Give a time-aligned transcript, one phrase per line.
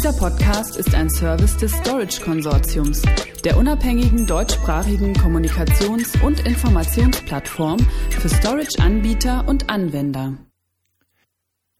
[0.00, 3.02] Dieser Podcast ist ein Service des Storage Konsortiums,
[3.44, 10.38] der unabhängigen deutschsprachigen Kommunikations- und Informationsplattform für Storage-Anbieter und Anwender.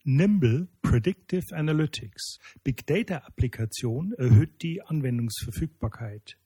[0.04, 6.37] Nimble Predictive Analytics Big Data Applikation erhöht die Anwendungsverfügbarkeit.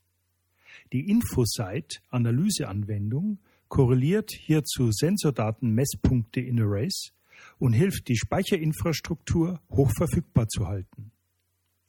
[0.93, 7.11] Die Infosite Analyseanwendung korreliert hierzu Sensordaten-Messpunkte in Arrays
[7.59, 11.04] und hilft, die Speicherinfrastruktur hochverfügbar zu halten.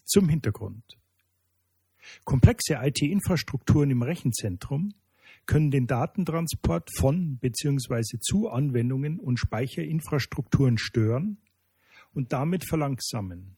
[0.05, 0.97] Zum Hintergrund.
[2.23, 4.93] Komplexe IT-Infrastrukturen im Rechenzentrum
[5.45, 8.19] können den Datentransport von bzw.
[8.19, 11.37] zu Anwendungen und Speicherinfrastrukturen stören
[12.13, 13.55] und damit verlangsamen.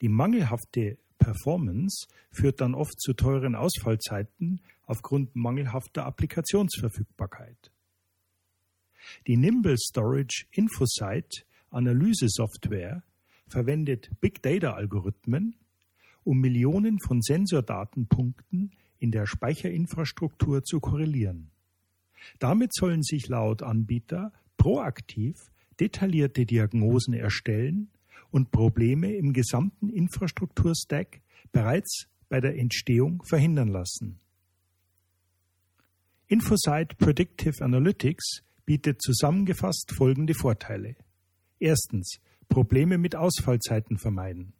[0.00, 7.72] Die mangelhafte Performance führt dann oft zu teuren Ausfallzeiten aufgrund mangelhafter Applikationsverfügbarkeit.
[9.26, 13.02] Die Nimble Storage Infosite Analyse-Software
[13.54, 15.54] verwendet Big Data-Algorithmen,
[16.24, 21.52] um Millionen von Sensordatenpunkten in der Speicherinfrastruktur zu korrelieren.
[22.40, 25.36] Damit sollen sich laut Anbieter proaktiv
[25.78, 27.90] detaillierte Diagnosen erstellen
[28.30, 31.20] und Probleme im gesamten Infrastrukturstack
[31.52, 34.18] bereits bei der Entstehung verhindern lassen.
[36.26, 40.96] Infosite Predictive Analytics bietet zusammengefasst folgende Vorteile.
[41.60, 42.18] Erstens
[42.48, 44.52] Probleme mit Ausfallzeiten vermeiden.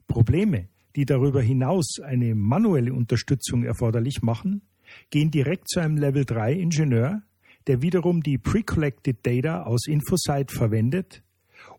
[0.06, 4.62] Probleme, die darüber hinaus eine manuelle Unterstützung erforderlich machen,
[5.10, 7.22] gehen direkt zu einem Level 3 Ingenieur,
[7.66, 11.22] der wiederum die Pre-Collected Data aus Infosite verwendet,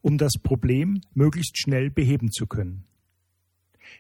[0.02, 2.86] um das Problem möglichst schnell beheben zu können.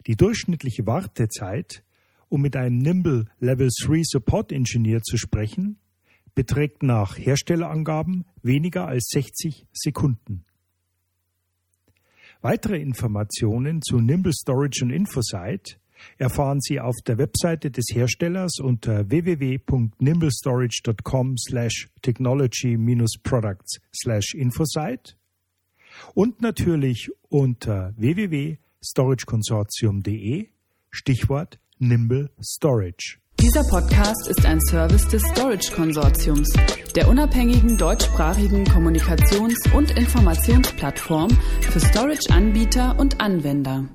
[0.07, 1.83] Die durchschnittliche Wartezeit,
[2.29, 5.77] um mit einem Nimble Level 3 Support Engineer zu sprechen,
[6.33, 10.45] beträgt nach Herstellerangaben weniger als 60 Sekunden.
[12.41, 15.75] Weitere Informationen zu Nimble Storage und Infosite
[16.17, 25.15] erfahren Sie auf der Webseite des Herstellers unter www.nimblestorage.com slash technology-products slash infosite
[26.13, 30.49] und natürlich unter www.storageconsortium.de
[30.89, 33.17] Stichwort Nimble Storage.
[33.39, 36.53] Dieser Podcast ist ein Service des Storage Konsortiums,
[36.95, 41.31] der unabhängigen deutschsprachigen Kommunikations- und Informationsplattform
[41.61, 43.89] für Storage-Anbieter und Anwender.